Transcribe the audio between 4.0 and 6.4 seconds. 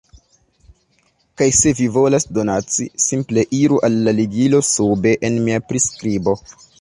la ligilo sube en mia priskribo.